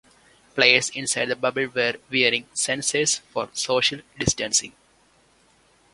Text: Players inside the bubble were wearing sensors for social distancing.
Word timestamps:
Players 0.55 0.89
inside 0.95 1.25
the 1.27 1.35
bubble 1.35 1.67
were 1.67 1.93
wearing 2.11 2.45
sensors 2.55 3.19
for 3.19 3.49
social 3.53 3.99
distancing. 4.17 4.73